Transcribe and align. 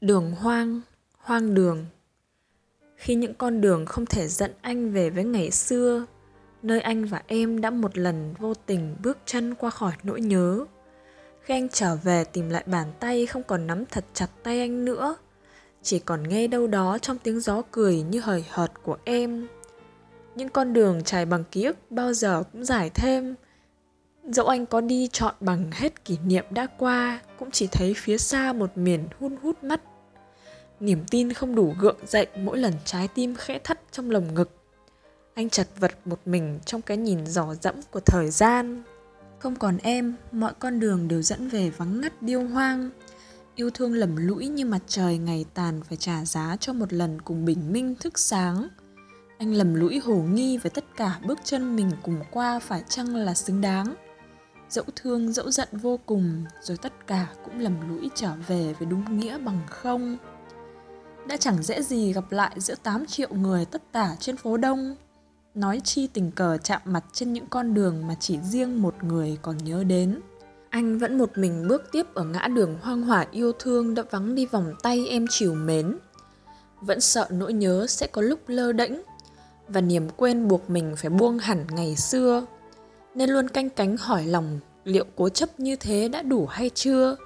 Đường 0.00 0.30
hoang, 0.30 0.80
hoang 1.18 1.54
đường. 1.54 1.86
Khi 2.96 3.14
những 3.14 3.34
con 3.34 3.60
đường 3.60 3.86
không 3.86 4.06
thể 4.06 4.28
dẫn 4.28 4.52
anh 4.60 4.92
về 4.92 5.10
với 5.10 5.24
ngày 5.24 5.50
xưa 5.50 6.06
Nơi 6.62 6.80
anh 6.80 7.04
và 7.04 7.22
em 7.26 7.60
đã 7.60 7.70
một 7.70 7.98
lần 7.98 8.34
vô 8.38 8.54
tình 8.54 8.96
bước 9.02 9.18
chân 9.26 9.54
qua 9.54 9.70
khỏi 9.70 9.92
nỗi 10.02 10.20
nhớ. 10.20 10.64
Khi 11.40 11.54
anh 11.54 11.68
trở 11.68 11.96
về 11.96 12.24
tìm 12.24 12.50
lại 12.50 12.64
bàn 12.66 12.92
tay 13.00 13.26
không 13.26 13.42
còn 13.42 13.66
nắm 13.66 13.84
thật 13.86 14.04
chặt 14.14 14.28
tay 14.42 14.60
anh 14.60 14.84
nữa 14.84 15.16
Chỉ 15.82 15.98
còn 15.98 16.28
nghe 16.28 16.46
đâu 16.46 16.66
đó 16.66 16.98
trong 16.98 17.18
tiếng 17.18 17.40
gió 17.40 17.62
cười 17.70 18.02
như 18.02 18.20
hời 18.20 18.44
hợt 18.50 18.72
của 18.82 18.96
em. 19.04 19.48
Những 20.34 20.48
con 20.48 20.72
đường 20.72 21.04
trải 21.04 21.26
bằng 21.26 21.44
ký 21.50 21.64
ức 21.64 21.76
bao 21.90 22.12
giờ 22.12 22.42
cũng 22.52 22.64
dài 22.64 22.90
thêm 22.90 23.34
Dẫu 24.32 24.46
anh 24.46 24.66
có 24.66 24.80
đi 24.80 25.08
chọn 25.12 25.34
bằng 25.40 25.70
hết 25.72 26.04
kỷ 26.04 26.18
niệm 26.24 26.44
đã 26.50 26.66
qua, 26.78 27.20
cũng 27.38 27.50
chỉ 27.50 27.66
thấy 27.72 27.94
phía 27.96 28.18
xa 28.18 28.52
một 28.52 28.78
miền 28.78 29.08
hun 29.20 29.36
hút 29.42 29.64
mắt. 29.64 29.80
Niềm 30.80 31.04
tin 31.10 31.32
không 31.32 31.54
đủ 31.54 31.74
gượng 31.80 31.96
dậy 32.06 32.26
mỗi 32.36 32.58
lần 32.58 32.74
trái 32.84 33.08
tim 33.08 33.34
khẽ 33.34 33.58
thắt 33.64 33.80
trong 33.92 34.10
lồng 34.10 34.34
ngực. 34.34 34.50
Anh 35.34 35.50
chật 35.50 35.68
vật 35.78 35.92
một 36.04 36.20
mình 36.24 36.58
trong 36.66 36.82
cái 36.82 36.96
nhìn 36.96 37.26
dò 37.26 37.54
dẫm 37.62 37.74
của 37.90 38.00
thời 38.00 38.30
gian. 38.30 38.82
Không 39.38 39.56
còn 39.56 39.78
em, 39.82 40.16
mọi 40.32 40.52
con 40.58 40.80
đường 40.80 41.08
đều 41.08 41.22
dẫn 41.22 41.48
về 41.48 41.70
vắng 41.70 42.00
ngắt 42.00 42.22
điêu 42.22 42.42
hoang. 42.42 42.90
Yêu 43.54 43.70
thương 43.70 43.94
lầm 43.94 44.16
lũi 44.16 44.48
như 44.48 44.64
mặt 44.64 44.82
trời 44.86 45.18
ngày 45.18 45.44
tàn 45.54 45.80
phải 45.88 45.96
trả 45.96 46.24
giá 46.24 46.56
cho 46.60 46.72
một 46.72 46.92
lần 46.92 47.20
cùng 47.20 47.44
bình 47.44 47.72
minh 47.72 47.94
thức 48.00 48.18
sáng. 48.18 48.68
Anh 49.38 49.54
lầm 49.54 49.74
lũi 49.74 49.98
hồ 49.98 50.14
nghi 50.14 50.58
về 50.58 50.70
tất 50.70 50.84
cả 50.96 51.18
bước 51.26 51.38
chân 51.44 51.76
mình 51.76 51.90
cùng 52.02 52.20
qua 52.30 52.58
phải 52.58 52.82
chăng 52.88 53.16
là 53.16 53.34
xứng 53.34 53.60
đáng 53.60 53.94
dẫu 54.70 54.84
thương, 54.96 55.32
dẫu 55.32 55.50
giận 55.50 55.68
vô 55.72 55.98
cùng, 56.06 56.44
rồi 56.60 56.76
tất 56.76 57.06
cả 57.06 57.26
cũng 57.44 57.60
lầm 57.60 57.88
lũi 57.88 58.10
trở 58.14 58.32
về 58.46 58.74
với 58.78 58.86
đúng 58.86 59.18
nghĩa 59.18 59.38
bằng 59.38 59.60
không. 59.70 60.16
Đã 61.26 61.36
chẳng 61.36 61.62
dễ 61.62 61.82
gì 61.82 62.12
gặp 62.12 62.32
lại 62.32 62.52
giữa 62.56 62.74
8 62.82 63.06
triệu 63.06 63.28
người 63.34 63.64
tất 63.64 63.82
tả 63.92 64.16
trên 64.20 64.36
phố 64.36 64.56
đông. 64.56 64.96
Nói 65.54 65.80
chi 65.84 66.06
tình 66.06 66.30
cờ 66.30 66.58
chạm 66.58 66.82
mặt 66.84 67.04
trên 67.12 67.32
những 67.32 67.46
con 67.46 67.74
đường 67.74 68.06
mà 68.06 68.16
chỉ 68.20 68.38
riêng 68.38 68.82
một 68.82 69.04
người 69.04 69.38
còn 69.42 69.56
nhớ 69.56 69.84
đến. 69.84 70.20
Anh 70.70 70.98
vẫn 70.98 71.18
một 71.18 71.38
mình 71.38 71.68
bước 71.68 71.82
tiếp 71.92 72.06
ở 72.14 72.24
ngã 72.24 72.48
đường 72.48 72.76
hoang 72.80 73.02
hỏa 73.02 73.26
yêu 73.30 73.52
thương 73.52 73.94
đã 73.94 74.02
vắng 74.10 74.34
đi 74.34 74.46
vòng 74.46 74.72
tay 74.82 75.06
em 75.08 75.26
chiều 75.30 75.54
mến. 75.54 75.98
Vẫn 76.80 77.00
sợ 77.00 77.26
nỗi 77.30 77.52
nhớ 77.52 77.86
sẽ 77.88 78.06
có 78.06 78.22
lúc 78.22 78.40
lơ 78.46 78.72
đễnh, 78.72 78.92
và 79.68 79.80
niềm 79.80 80.08
quên 80.16 80.48
buộc 80.48 80.70
mình 80.70 80.94
phải 80.96 81.10
buông 81.10 81.38
hẳn 81.38 81.66
ngày 81.70 81.96
xưa 81.96 82.46
nên 83.18 83.30
luôn 83.30 83.48
canh 83.48 83.70
cánh 83.70 83.96
hỏi 83.96 84.26
lòng, 84.26 84.60
liệu 84.84 85.04
cố 85.16 85.28
chấp 85.28 85.60
như 85.60 85.76
thế 85.76 86.08
đã 86.08 86.22
đủ 86.22 86.46
hay 86.46 86.70
chưa? 86.74 87.16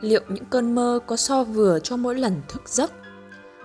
Liệu 0.00 0.20
những 0.28 0.44
cơn 0.44 0.74
mơ 0.74 1.00
có 1.06 1.16
so 1.16 1.44
vừa 1.44 1.78
cho 1.78 1.96
mỗi 1.96 2.14
lần 2.14 2.42
thức 2.48 2.68
giấc? 2.68 2.92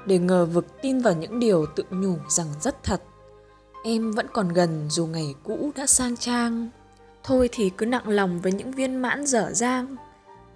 Để 0.06 0.20
ngờ 0.20 0.46
vực 0.46 0.66
tin 0.82 1.00
vào 1.00 1.14
những 1.14 1.40
điều 1.40 1.66
tự 1.76 1.84
nhủ 1.90 2.16
rằng 2.30 2.48
rất 2.62 2.84
thật. 2.84 3.02
Em 3.84 4.12
vẫn 4.12 4.28
còn 4.34 4.50
gần 4.50 4.88
dù 4.90 5.06
ngày 5.06 5.36
cũ 5.44 5.72
đã 5.76 5.88
sang 5.88 6.18
trang. 6.18 6.70
Thôi 7.24 7.50
thì 7.52 7.70
cứ 7.70 7.86
nặng 7.86 8.10
lòng 8.10 8.42
với 8.42 8.52
những 8.52 8.72
viên 8.72 8.96
mãn 8.96 9.26
dở 9.26 9.50
dang, 9.54 9.96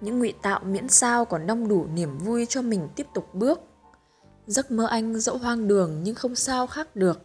những 0.00 0.18
ngụy 0.18 0.34
tạo 0.42 0.60
miễn 0.64 0.88
sao 0.88 1.24
còn 1.24 1.46
đông 1.46 1.68
đủ 1.68 1.86
niềm 1.94 2.18
vui 2.18 2.46
cho 2.46 2.62
mình 2.62 2.88
tiếp 2.96 3.06
tục 3.14 3.34
bước. 3.34 3.60
Giấc 4.46 4.70
mơ 4.70 4.86
anh 4.86 5.20
dẫu 5.20 5.38
hoang 5.38 5.68
đường 5.68 6.00
nhưng 6.02 6.14
không 6.14 6.34
sao 6.34 6.66
khác 6.66 6.96
được 6.96 7.22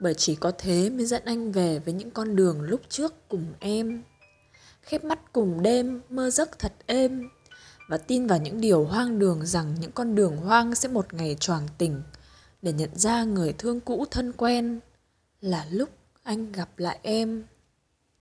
bởi 0.00 0.14
chỉ 0.14 0.34
có 0.34 0.52
thế 0.58 0.90
mới 0.90 1.06
dẫn 1.06 1.22
anh 1.24 1.52
về 1.52 1.78
với 1.78 1.94
những 1.94 2.10
con 2.10 2.36
đường 2.36 2.62
lúc 2.62 2.80
trước 2.88 3.28
cùng 3.28 3.52
em. 3.60 4.02
Khép 4.82 5.04
mắt 5.04 5.32
cùng 5.32 5.62
đêm, 5.62 6.00
mơ 6.10 6.30
giấc 6.30 6.58
thật 6.58 6.72
êm. 6.86 7.28
Và 7.88 7.98
tin 7.98 8.26
vào 8.26 8.38
những 8.38 8.60
điều 8.60 8.84
hoang 8.84 9.18
đường 9.18 9.46
rằng 9.46 9.74
những 9.80 9.92
con 9.92 10.14
đường 10.14 10.36
hoang 10.36 10.74
sẽ 10.74 10.88
một 10.88 11.14
ngày 11.14 11.36
choàng 11.40 11.68
tỉnh 11.78 12.02
để 12.62 12.72
nhận 12.72 12.90
ra 12.94 13.24
người 13.24 13.54
thương 13.58 13.80
cũ 13.80 14.04
thân 14.10 14.32
quen 14.32 14.80
là 15.40 15.66
lúc 15.70 15.88
anh 16.22 16.52
gặp 16.52 16.78
lại 16.78 16.98
em. 17.02 17.44